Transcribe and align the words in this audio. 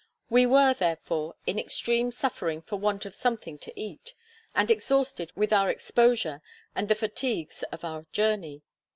We 0.31 0.47
were, 0.47 0.73
therefore, 0.73 1.35
in 1.45 1.59
extreme 1.59 2.11
suffering 2.11 2.63
for 2.63 2.77
want 2.77 3.05
of 3.05 3.13
something 3.13 3.59
to 3.59 3.79
eat, 3.79 4.15
and 4.55 4.71
exhausted 4.71 5.31
with 5.35 5.53
our 5.53 5.69
exposure 5.69 6.41
and 6.73 6.87
the 6.87 6.95
fatigues 6.95 7.61
of 7.71 7.85
our 7.85 8.07
journey. 8.11 8.63